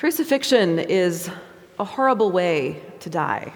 Crucifixion 0.00 0.78
is 0.78 1.30
a 1.78 1.84
horrible 1.84 2.32
way 2.32 2.80
to 3.00 3.10
die. 3.10 3.52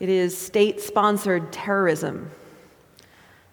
It 0.00 0.08
is 0.08 0.36
state 0.36 0.80
sponsored 0.80 1.52
terrorism 1.52 2.32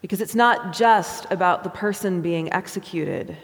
because 0.02 0.20
it's 0.20 0.34
not 0.34 0.73
just 0.73 1.28
about 1.30 1.64
the 1.64 1.70
person 1.70 2.23
being 2.23 2.52
executed. 2.52 3.38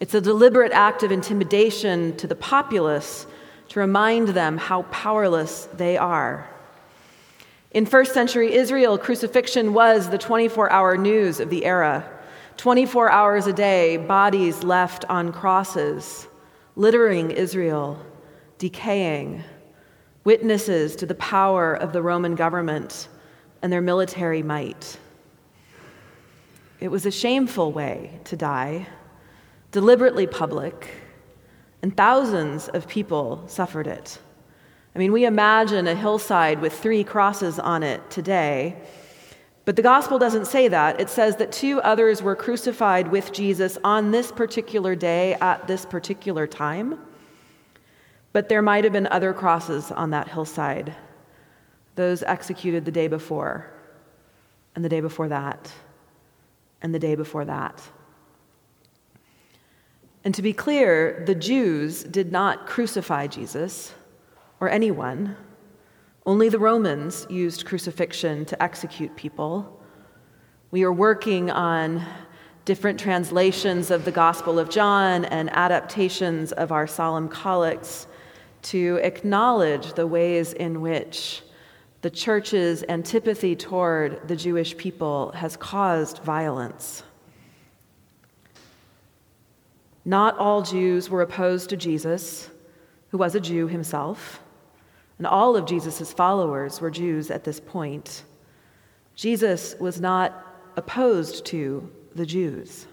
It's 0.00 0.14
a 0.14 0.20
deliberate 0.22 0.72
act 0.72 1.02
of 1.02 1.12
intimidation 1.12 2.16
to 2.16 2.26
the 2.26 2.34
populace 2.34 3.26
to 3.68 3.80
remind 3.80 4.28
them 4.28 4.56
how 4.56 4.84
powerless 4.84 5.68
they 5.74 5.98
are. 5.98 6.48
In 7.72 7.84
first 7.84 8.14
century 8.14 8.54
Israel, 8.54 8.96
crucifixion 8.96 9.74
was 9.74 10.08
the 10.08 10.16
24 10.16 10.72
hour 10.72 10.96
news 10.96 11.38
of 11.38 11.50
the 11.50 11.66
era. 11.66 12.08
24 12.56 13.10
hours 13.10 13.46
a 13.46 13.52
day, 13.52 13.98
bodies 13.98 14.64
left 14.64 15.04
on 15.10 15.32
crosses 15.32 16.28
littering 16.76 17.30
Israel, 17.30 17.98
decaying, 18.58 19.42
witnesses 20.24 20.94
to 20.96 21.06
the 21.06 21.14
power 21.14 21.74
of 21.74 21.92
the 21.92 22.02
Roman 22.02 22.34
government 22.34 23.08
and 23.62 23.72
their 23.72 23.80
military 23.80 24.42
might. 24.42 24.98
It 26.78 26.88
was 26.88 27.06
a 27.06 27.10
shameful 27.10 27.72
way 27.72 28.20
to 28.24 28.36
die, 28.36 28.86
deliberately 29.72 30.26
public, 30.26 30.90
and 31.82 31.96
thousands 31.96 32.68
of 32.68 32.86
people 32.86 33.44
suffered 33.46 33.86
it. 33.86 34.18
I 34.94 34.98
mean, 34.98 35.12
we 35.12 35.24
imagine 35.24 35.86
a 35.86 35.94
hillside 35.94 36.60
with 36.60 36.78
three 36.78 37.04
crosses 37.04 37.58
on 37.58 37.82
it 37.82 38.10
today 38.10 38.76
but 39.66 39.74
the 39.74 39.82
gospel 39.82 40.16
doesn't 40.16 40.46
say 40.46 40.68
that. 40.68 41.00
It 41.00 41.10
says 41.10 41.36
that 41.36 41.50
two 41.50 41.80
others 41.80 42.22
were 42.22 42.36
crucified 42.36 43.08
with 43.08 43.32
Jesus 43.32 43.76
on 43.82 44.12
this 44.12 44.30
particular 44.30 44.94
day 44.94 45.34
at 45.34 45.66
this 45.66 45.84
particular 45.84 46.46
time. 46.46 47.00
But 48.32 48.48
there 48.48 48.62
might 48.62 48.84
have 48.84 48.92
been 48.92 49.08
other 49.08 49.34
crosses 49.34 49.90
on 49.90 50.10
that 50.10 50.28
hillside, 50.28 50.94
those 51.96 52.22
executed 52.22 52.84
the 52.84 52.92
day 52.92 53.08
before, 53.08 53.68
and 54.76 54.84
the 54.84 54.88
day 54.88 55.00
before 55.00 55.28
that, 55.28 55.72
and 56.80 56.94
the 56.94 57.00
day 57.00 57.16
before 57.16 57.44
that. 57.44 57.82
And 60.22 60.32
to 60.34 60.42
be 60.42 60.52
clear, 60.52 61.24
the 61.26 61.34
Jews 61.34 62.04
did 62.04 62.30
not 62.30 62.68
crucify 62.68 63.26
Jesus 63.26 63.92
or 64.60 64.68
anyone. 64.68 65.34
Only 66.26 66.48
the 66.48 66.58
Romans 66.58 67.24
used 67.30 67.66
crucifixion 67.66 68.44
to 68.46 68.60
execute 68.60 69.14
people. 69.14 69.80
We 70.72 70.82
are 70.82 70.92
working 70.92 71.52
on 71.52 72.04
different 72.64 72.98
translations 72.98 73.92
of 73.92 74.04
the 74.04 74.10
Gospel 74.10 74.58
of 74.58 74.68
John 74.68 75.24
and 75.26 75.48
adaptations 75.50 76.50
of 76.50 76.72
our 76.72 76.88
solemn 76.88 77.28
collects 77.28 78.08
to 78.62 78.98
acknowledge 79.04 79.92
the 79.92 80.08
ways 80.08 80.52
in 80.52 80.80
which 80.80 81.42
the 82.02 82.10
church's 82.10 82.82
antipathy 82.88 83.54
toward 83.54 84.26
the 84.26 84.34
Jewish 84.34 84.76
people 84.76 85.30
has 85.30 85.56
caused 85.56 86.18
violence. 86.24 87.04
Not 90.04 90.36
all 90.38 90.62
Jews 90.62 91.08
were 91.08 91.22
opposed 91.22 91.70
to 91.70 91.76
Jesus, 91.76 92.50
who 93.10 93.18
was 93.18 93.36
a 93.36 93.40
Jew 93.40 93.68
himself 93.68 94.40
and 95.18 95.26
all 95.26 95.56
of 95.56 95.66
Jesus' 95.66 96.12
followers 96.12 96.80
were 96.80 96.90
Jews 96.90 97.30
at 97.30 97.44
this 97.44 97.60
point. 97.60 98.24
Jesus 99.14 99.74
was 99.80 100.00
not 100.00 100.46
opposed 100.76 101.46
to 101.46 101.90
the 102.14 102.26
Jews. 102.26 102.86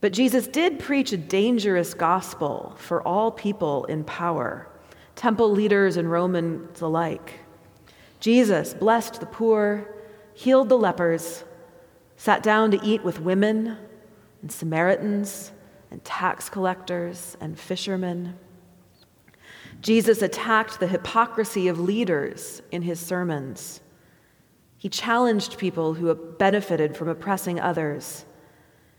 But 0.00 0.12
Jesus 0.12 0.46
did 0.46 0.78
preach 0.78 1.12
a 1.12 1.16
dangerous 1.16 1.94
gospel 1.94 2.74
for 2.78 3.02
all 3.06 3.30
people 3.30 3.84
in 3.84 4.04
power, 4.04 4.68
temple 5.14 5.50
leaders 5.50 5.96
and 5.96 6.10
Romans 6.10 6.80
alike. 6.80 7.40
Jesus 8.20 8.72
blessed 8.72 9.20
the 9.20 9.26
poor, 9.26 9.94
healed 10.32 10.68
the 10.68 10.78
lepers, 10.78 11.44
sat 12.16 12.42
down 12.42 12.70
to 12.70 12.80
eat 12.82 13.02
with 13.02 13.20
women 13.20 13.76
and 14.42 14.52
Samaritans 14.52 15.52
and 15.90 16.02
tax 16.04 16.48
collectors 16.48 17.36
and 17.40 17.58
fishermen. 17.58 18.38
Jesus 19.80 20.20
attacked 20.20 20.78
the 20.78 20.86
hypocrisy 20.86 21.68
of 21.68 21.80
leaders 21.80 22.60
in 22.70 22.82
his 22.82 23.00
sermons. 23.00 23.80
He 24.76 24.88
challenged 24.88 25.58
people 25.58 25.94
who 25.94 26.14
benefited 26.14 26.96
from 26.96 27.08
oppressing 27.08 27.60
others. 27.60 28.24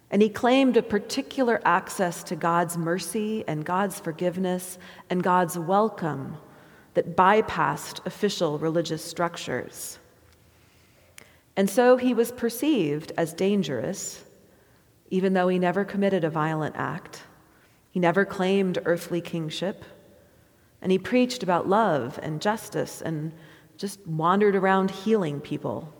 And 0.09 0.21
he 0.21 0.29
claimed 0.29 0.77
a 0.77 0.83
particular 0.83 1.61
access 1.63 2.23
to 2.25 2.35
God's 2.35 2.77
mercy 2.77 3.43
and 3.47 3.63
God's 3.63 3.99
forgiveness 3.99 4.77
and 5.09 5.23
God's 5.23 5.57
welcome 5.57 6.37
that 6.93 7.15
bypassed 7.15 8.05
official 8.05 8.59
religious 8.59 9.03
structures. 9.03 9.99
And 11.55 11.69
so 11.69 11.97
he 11.97 12.13
was 12.13 12.31
perceived 12.31 13.11
as 13.17 13.33
dangerous, 13.33 14.23
even 15.09 15.33
though 15.33 15.47
he 15.47 15.59
never 15.59 15.85
committed 15.85 16.23
a 16.23 16.29
violent 16.29 16.75
act. 16.75 17.23
He 17.91 17.99
never 17.99 18.25
claimed 18.25 18.79
earthly 18.85 19.21
kingship. 19.21 19.83
And 20.81 20.91
he 20.91 20.97
preached 20.97 21.43
about 21.43 21.67
love 21.67 22.19
and 22.23 22.41
justice 22.41 23.01
and 23.01 23.31
just 23.77 24.05
wandered 24.07 24.55
around 24.55 24.91
healing 24.91 25.39
people. 25.39 25.93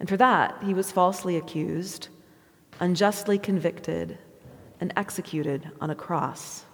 And 0.00 0.08
for 0.08 0.16
that, 0.16 0.62
he 0.62 0.74
was 0.74 0.92
falsely 0.92 1.36
accused, 1.36 2.08
unjustly 2.80 3.38
convicted, 3.38 4.18
and 4.80 4.92
executed 4.96 5.70
on 5.80 5.90
a 5.90 5.94
cross. 5.94 6.64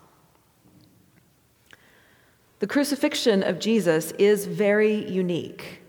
The 2.60 2.66
crucifixion 2.66 3.42
of 3.42 3.58
Jesus 3.58 4.12
is 4.12 4.46
very 4.46 5.08
unique. 5.08 5.80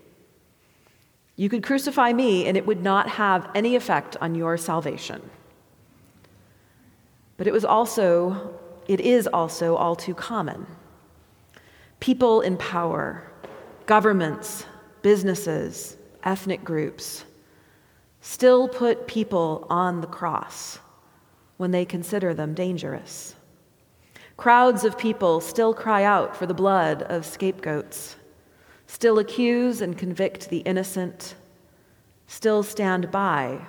You 1.36 1.48
could 1.48 1.62
crucify 1.62 2.12
me, 2.12 2.46
and 2.46 2.56
it 2.56 2.66
would 2.66 2.82
not 2.82 3.08
have 3.08 3.50
any 3.54 3.76
effect 3.76 4.16
on 4.20 4.34
your 4.34 4.56
salvation. 4.56 5.30
But 7.36 7.46
it 7.46 7.52
was 7.52 7.64
also 7.64 8.58
it 8.86 9.00
is 9.00 9.26
also 9.26 9.76
all 9.76 9.96
too 9.96 10.14
common. 10.14 10.66
People 12.00 12.40
in 12.40 12.56
power, 12.56 13.30
governments, 13.86 14.66
businesses, 15.02 15.96
ethnic 16.24 16.64
groups 16.64 17.24
still 18.20 18.68
put 18.68 19.06
people 19.06 19.66
on 19.68 20.00
the 20.00 20.06
cross 20.06 20.78
when 21.56 21.70
they 21.70 21.84
consider 21.84 22.32
them 22.34 22.54
dangerous. 22.54 23.34
Crowds 24.36 24.84
of 24.84 24.98
people 24.98 25.40
still 25.40 25.74
cry 25.74 26.04
out 26.04 26.36
for 26.36 26.46
the 26.46 26.54
blood 26.54 27.02
of 27.02 27.26
scapegoats, 27.26 28.16
still 28.86 29.18
accuse 29.18 29.80
and 29.80 29.98
convict 29.98 30.48
the 30.48 30.58
innocent, 30.58 31.34
still 32.26 32.62
stand 32.62 33.10
by 33.10 33.60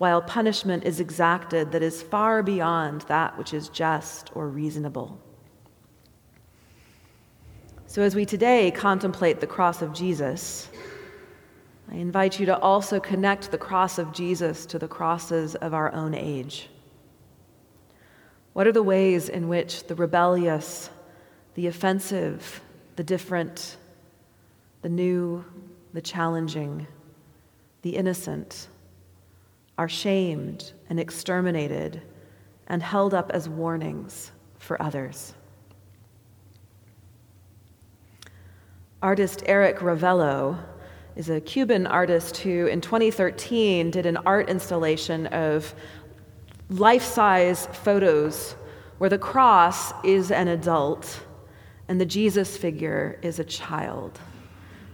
while 0.00 0.22
punishment 0.22 0.82
is 0.84 0.98
exacted 0.98 1.72
that 1.72 1.82
is 1.82 2.02
far 2.02 2.42
beyond 2.42 3.02
that 3.02 3.36
which 3.36 3.52
is 3.52 3.68
just 3.68 4.34
or 4.34 4.48
reasonable. 4.48 5.20
So, 7.86 8.00
as 8.00 8.14
we 8.14 8.24
today 8.24 8.70
contemplate 8.70 9.40
the 9.40 9.46
cross 9.46 9.82
of 9.82 9.92
Jesus, 9.92 10.70
I 11.92 11.96
invite 11.96 12.40
you 12.40 12.46
to 12.46 12.58
also 12.60 12.98
connect 12.98 13.50
the 13.50 13.58
cross 13.58 13.98
of 13.98 14.10
Jesus 14.12 14.64
to 14.66 14.78
the 14.78 14.88
crosses 14.88 15.54
of 15.56 15.74
our 15.74 15.92
own 15.92 16.14
age. 16.14 16.70
What 18.54 18.66
are 18.66 18.72
the 18.72 18.82
ways 18.82 19.28
in 19.28 19.48
which 19.48 19.86
the 19.86 19.94
rebellious, 19.94 20.88
the 21.56 21.66
offensive, 21.66 22.62
the 22.96 23.04
different, 23.04 23.76
the 24.80 24.88
new, 24.88 25.44
the 25.92 26.00
challenging, 26.00 26.86
the 27.82 27.96
innocent, 27.96 28.68
are 29.80 29.88
shamed 29.88 30.74
and 30.90 31.00
exterminated 31.00 32.02
and 32.66 32.82
held 32.82 33.14
up 33.14 33.30
as 33.30 33.48
warnings 33.48 34.30
for 34.58 34.80
others. 34.82 35.32
Artist 39.00 39.42
Erik 39.46 39.78
Ravelo 39.78 40.62
is 41.16 41.30
a 41.30 41.40
Cuban 41.40 41.86
artist 41.86 42.36
who, 42.36 42.66
in 42.66 42.82
2013, 42.82 43.90
did 43.90 44.04
an 44.04 44.18
art 44.18 44.50
installation 44.50 45.26
of 45.28 45.74
life 46.68 47.02
size 47.02 47.64
photos 47.72 48.56
where 48.98 49.08
the 49.08 49.16
cross 49.16 49.94
is 50.04 50.30
an 50.30 50.48
adult 50.48 51.24
and 51.88 51.98
the 51.98 52.04
Jesus 52.04 52.54
figure 52.54 53.18
is 53.22 53.38
a 53.38 53.44
child. 53.44 54.20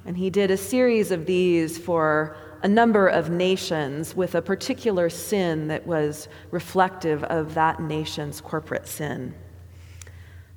And 0.05 0.17
he 0.17 0.31
did 0.31 0.53
a 0.53 0.57
series 0.57 1.11
of 1.11 1.27
these 1.27 1.77
for 1.77 2.37
a 2.63 2.69
number 2.69 3.07
of 3.07 3.31
nations 3.31 4.17
with 4.17 4.35
a 4.35 4.43
particular 4.43 5.09
sin 5.09 5.69
that 5.69 5.87
was 5.87 6.29
reflective 6.51 7.23
of 7.25 7.55
that 7.55 7.81
nation's 7.81 8.41
corporate 8.41 8.89
sin. 8.89 9.35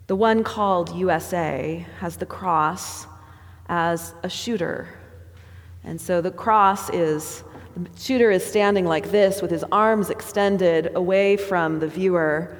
The 0.07 0.15
one 0.15 0.43
called 0.43 0.95
USA 0.95 1.85
has 1.99 2.17
the 2.17 2.25
cross 2.25 3.05
as 3.67 4.13
a 4.23 4.29
shooter. 4.29 4.89
And 5.83 5.99
so 6.01 6.19
the 6.21 6.31
cross 6.31 6.89
is, 6.89 7.43
the 7.75 7.87
shooter 7.97 8.31
is 8.31 8.43
standing 8.43 8.85
like 8.85 9.11
this 9.11 9.41
with 9.41 9.51
his 9.51 9.63
arms 9.71 10.09
extended 10.09 10.95
away 10.95 11.37
from 11.37 11.79
the 11.79 11.87
viewer, 11.87 12.57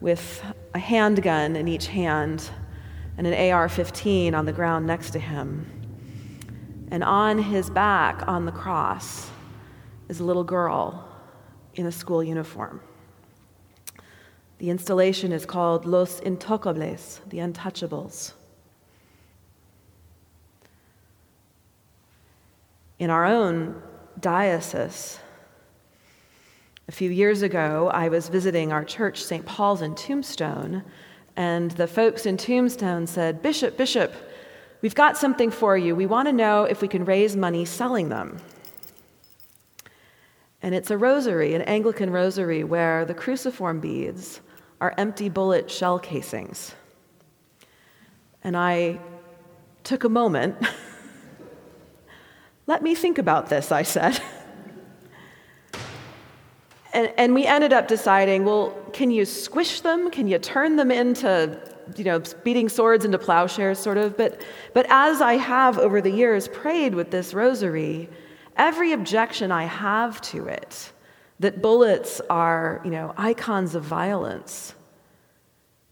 with 0.00 0.44
a 0.74 0.78
handgun 0.78 1.56
in 1.56 1.68
each 1.68 1.86
hand 1.86 2.50
and 3.16 3.26
an 3.26 3.52
AR 3.52 3.68
15 3.68 4.34
on 4.34 4.44
the 4.44 4.52
ground 4.52 4.86
next 4.86 5.10
to 5.10 5.18
him. 5.18 5.77
And 6.90 7.04
on 7.04 7.38
his 7.38 7.68
back, 7.68 8.26
on 8.26 8.46
the 8.46 8.52
cross, 8.52 9.30
is 10.08 10.20
a 10.20 10.24
little 10.24 10.44
girl 10.44 11.06
in 11.74 11.86
a 11.86 11.92
school 11.92 12.24
uniform. 12.24 12.80
The 14.58 14.70
installation 14.70 15.32
is 15.32 15.46
called 15.46 15.84
Los 15.84 16.20
Intocables, 16.20 17.20
the 17.28 17.38
Untouchables. 17.38 18.32
In 22.98 23.10
our 23.10 23.24
own 23.24 23.80
diocese, 24.18 25.20
a 26.88 26.92
few 26.92 27.10
years 27.10 27.42
ago, 27.42 27.90
I 27.92 28.08
was 28.08 28.28
visiting 28.28 28.72
our 28.72 28.84
church, 28.84 29.22
St. 29.22 29.44
Paul's 29.44 29.82
in 29.82 29.94
Tombstone, 29.94 30.82
and 31.36 31.70
the 31.72 31.86
folks 31.86 32.26
in 32.26 32.36
Tombstone 32.36 33.06
said, 33.06 33.42
Bishop, 33.42 33.76
Bishop, 33.76 34.12
we've 34.80 34.94
got 34.94 35.16
something 35.16 35.50
for 35.50 35.76
you. 35.76 35.94
We 35.94 36.06
want 36.06 36.28
to 36.28 36.32
know 36.32 36.64
if 36.64 36.82
we 36.82 36.88
can 36.88 37.04
raise 37.04 37.36
money 37.36 37.64
selling 37.64 38.08
them. 38.08 38.40
And 40.62 40.74
it's 40.74 40.90
a 40.90 40.98
rosary, 40.98 41.54
an 41.54 41.62
Anglican 41.62 42.10
rosary, 42.10 42.64
where 42.64 43.04
the 43.04 43.14
cruciform 43.14 43.80
beads 43.80 44.40
are 44.80 44.94
empty 44.98 45.28
bullet 45.28 45.70
shell 45.70 45.98
casings. 45.98 46.74
And 48.42 48.56
I 48.56 48.98
took 49.84 50.04
a 50.04 50.08
moment. 50.08 50.56
Let 52.66 52.82
me 52.82 52.94
think 52.94 53.18
about 53.18 53.48
this, 53.48 53.72
I 53.72 53.82
said. 53.82 54.20
and, 56.92 57.12
and 57.16 57.34
we 57.34 57.46
ended 57.46 57.72
up 57.72 57.88
deciding 57.88 58.44
well, 58.44 58.76
can 58.92 59.10
you 59.10 59.24
squish 59.24 59.80
them? 59.80 60.10
Can 60.10 60.28
you 60.28 60.38
turn 60.38 60.76
them 60.76 60.90
into, 60.90 61.58
you 61.96 62.04
know, 62.04 62.22
beating 62.44 62.68
swords 62.68 63.04
into 63.04 63.18
plowshares, 63.18 63.78
sort 63.78 63.96
of? 63.96 64.16
But, 64.16 64.42
but 64.74 64.86
as 64.88 65.20
I 65.20 65.34
have 65.34 65.78
over 65.78 66.00
the 66.00 66.10
years 66.10 66.48
prayed 66.48 66.94
with 66.94 67.10
this 67.10 67.34
rosary, 67.34 68.08
every 68.56 68.92
objection 68.92 69.52
I 69.52 69.64
have 69.64 70.20
to 70.22 70.46
it, 70.46 70.92
that 71.40 71.62
bullets 71.62 72.20
are, 72.28 72.80
you 72.84 72.90
know, 72.90 73.14
icons 73.16 73.74
of 73.74 73.84
violence, 73.84 74.74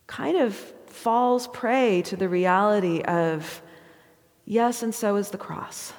kind 0.06 0.36
of 0.36 0.54
falls 0.86 1.46
prey 1.48 2.02
to 2.02 2.16
the 2.16 2.28
reality 2.28 3.02
of, 3.02 3.62
yes, 4.44 4.82
and 4.82 4.94
so 4.94 5.16
is 5.16 5.30
the 5.30 5.38
cross. 5.38 5.92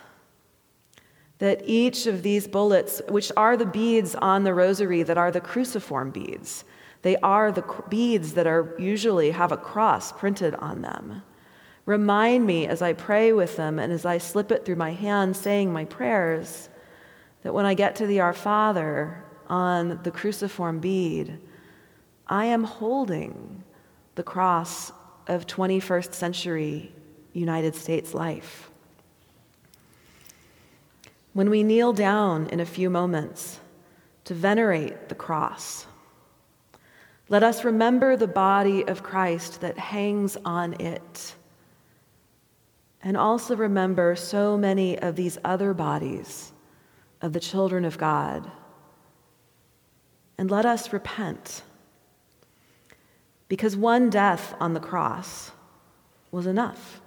That 1.40 1.62
each 1.66 2.08
of 2.08 2.24
these 2.24 2.48
bullets, 2.48 3.02
which 3.10 3.32
are 3.38 3.56
the 3.56 3.66
beads 3.66 4.16
on 4.16 4.44
the 4.44 4.54
rosary 4.54 5.04
that 5.04 5.18
are 5.18 5.32
the 5.32 5.40
cruciform 5.40 6.12
beads, 6.12 6.64
they 7.08 7.16
are 7.24 7.54
the 7.54 7.64
beads 7.88 8.34
that 8.34 8.48
are 8.48 8.76
usually 8.78 9.32
have 9.32 9.54
a 9.54 9.56
cross 9.56 10.12
printed 10.12 10.54
on 10.56 10.82
them. 10.82 11.24
Remind 11.86 12.46
me 12.46 12.68
as 12.68 12.82
I 12.82 12.92
pray 12.92 13.32
with 13.32 13.56
them 13.56 13.80
and 13.80 13.94
as 13.94 14.06
I 14.06 14.18
slip 14.18 14.52
it 14.52 14.66
through 14.66 14.76
my 14.76 14.92
hand 14.92 15.38
saying 15.38 15.72
my 15.72 15.86
prayers 15.86 16.68
that 17.44 17.54
when 17.54 17.66
I 17.66 17.76
get 17.76 17.96
to 17.96 18.08
the 18.08 18.20
Our 18.20 18.34
Father 18.34 19.24
on 19.48 20.02
the 20.04 20.12
cruciform 20.12 20.80
bead, 20.80 21.40
I 22.28 22.48
am 22.48 22.66
holding 22.66 23.64
the 24.16 24.24
cross 24.24 24.92
of 25.28 25.48
21st 25.48 26.14
century 26.14 26.92
United 27.32 27.74
States 27.74 28.14
life. 28.14 28.70
When 31.32 31.50
we 31.50 31.64
kneel 31.64 31.94
down 31.94 32.48
in 32.48 32.60
a 32.60 32.66
few 32.66 32.90
moments 32.90 33.62
to 34.26 34.34
venerate 34.34 35.08
the 35.08 35.16
cross, 35.16 35.87
let 37.30 37.44
us 37.44 37.64
remember 37.64 38.16
the 38.16 38.28
body 38.28 38.88
of 38.88 39.04
Christ 39.04 39.62
that 39.62 39.78
hangs 39.78 40.38
on 40.46 40.80
it. 40.80 41.36
And 43.02 43.18
also 43.18 43.56
remember 43.56 44.16
so 44.16 44.58
many 44.58 44.98
of 45.00 45.16
these 45.16 45.38
other 45.44 45.74
bodies 45.74 46.52
of 47.22 47.34
the 47.34 47.40
children 47.40 47.84
of 47.84 47.98
God. 47.98 48.50
And 50.38 50.50
let 50.50 50.66
us 50.66 50.94
repent. 50.94 51.64
Because 53.50 53.76
one 53.76 54.10
death 54.10 54.56
on 54.60 54.74
the 54.74 54.80
cross 54.80 55.52
was 56.32 56.48
enough. 56.48 57.02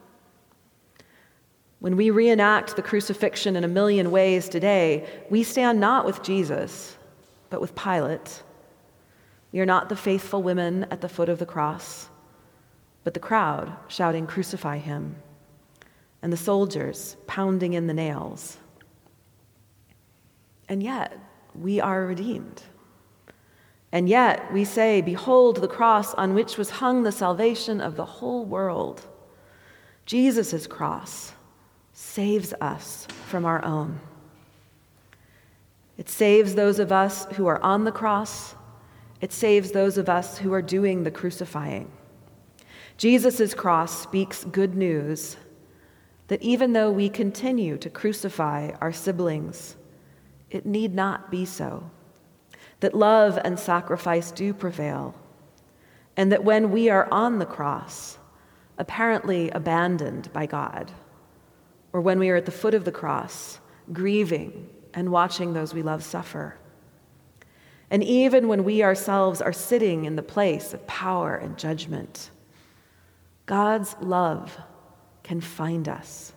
When 1.78 1.96
we 1.96 2.10
reenact 2.10 2.76
the 2.76 2.82
crucifixion 2.82 3.56
in 3.56 3.64
a 3.64 3.68
million 3.68 4.10
ways 4.10 4.48
today, 4.50 5.08
we 5.30 5.42
stand 5.42 5.80
not 5.80 6.04
with 6.04 6.22
Jesus, 6.22 6.96
but 7.48 7.60
with 7.60 7.74
Pilate. 7.74 8.42
We 9.52 9.60
are 9.60 9.66
not 9.66 9.88
the 9.88 9.96
faithful 9.96 10.42
women 10.42 10.86
at 10.90 11.00
the 11.00 11.08
foot 11.08 11.28
of 11.28 11.38
the 11.38 11.46
cross, 11.46 12.08
but 13.02 13.14
the 13.14 13.20
crowd 13.20 13.74
shouting, 13.88 14.26
Crucify 14.26 14.78
him, 14.78 15.16
and 16.22 16.32
the 16.32 16.36
soldiers 16.36 17.16
pounding 17.26 17.72
in 17.72 17.86
the 17.86 17.94
nails. 17.94 18.58
And 20.68 20.82
yet, 20.82 21.18
we 21.54 21.80
are 21.80 22.06
redeemed. 22.06 22.62
And 23.92 24.08
yet, 24.08 24.52
we 24.52 24.64
say, 24.64 25.00
Behold 25.00 25.56
the 25.56 25.68
cross 25.68 26.14
on 26.14 26.34
which 26.34 26.56
was 26.56 26.70
hung 26.70 27.02
the 27.02 27.10
salvation 27.10 27.80
of 27.80 27.96
the 27.96 28.04
whole 28.04 28.44
world. 28.44 29.02
Jesus' 30.06 30.66
cross 30.66 31.32
saves 31.92 32.54
us 32.60 33.06
from 33.26 33.44
our 33.44 33.64
own. 33.64 34.00
It 35.98 36.08
saves 36.08 36.54
those 36.54 36.78
of 36.78 36.92
us 36.92 37.26
who 37.32 37.46
are 37.46 37.62
on 37.62 37.84
the 37.84 37.92
cross, 37.92 38.54
it 39.20 39.32
saves 39.32 39.72
those 39.72 39.98
of 39.98 40.08
us 40.08 40.38
who 40.38 40.52
are 40.52 40.62
doing 40.62 41.02
the 41.02 41.10
crucifying. 41.10 41.90
Jesus' 42.96 43.54
cross 43.54 44.02
speaks 44.02 44.44
good 44.44 44.74
news 44.74 45.36
that 46.28 46.42
even 46.42 46.72
though 46.72 46.90
we 46.90 47.08
continue 47.08 47.76
to 47.78 47.90
crucify 47.90 48.70
our 48.80 48.92
siblings, 48.92 49.76
it 50.50 50.64
need 50.64 50.94
not 50.94 51.30
be 51.30 51.44
so. 51.44 51.90
That 52.80 52.94
love 52.94 53.38
and 53.44 53.58
sacrifice 53.58 54.30
do 54.30 54.54
prevail. 54.54 55.14
And 56.16 56.30
that 56.32 56.44
when 56.44 56.70
we 56.70 56.88
are 56.88 57.08
on 57.10 57.38
the 57.38 57.46
cross, 57.46 58.18
apparently 58.78 59.50
abandoned 59.50 60.32
by 60.32 60.46
God, 60.46 60.90
or 61.92 62.00
when 62.00 62.18
we 62.18 62.30
are 62.30 62.36
at 62.36 62.46
the 62.46 62.52
foot 62.52 62.74
of 62.74 62.84
the 62.84 62.92
cross, 62.92 63.58
grieving 63.92 64.68
and 64.94 65.10
watching 65.10 65.52
those 65.52 65.74
we 65.74 65.82
love 65.82 66.04
suffer, 66.04 66.56
and 67.90 68.04
even 68.04 68.46
when 68.46 68.62
we 68.62 68.84
ourselves 68.84 69.42
are 69.42 69.52
sitting 69.52 70.04
in 70.04 70.14
the 70.14 70.22
place 70.22 70.72
of 70.72 70.86
power 70.86 71.34
and 71.36 71.58
judgment, 71.58 72.30
God's 73.46 73.96
love 74.00 74.56
can 75.24 75.40
find 75.40 75.88
us. 75.88 76.32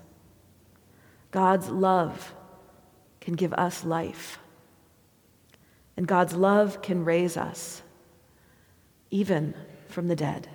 God's 1.29 1.69
love 1.69 2.33
can 3.21 3.35
give 3.35 3.53
us 3.53 3.85
life. 3.85 4.39
And 5.95 6.07
God's 6.07 6.33
love 6.33 6.81
can 6.81 7.05
raise 7.05 7.37
us, 7.37 7.83
even 9.11 9.53
from 9.89 10.07
the 10.07 10.15
dead. 10.15 10.49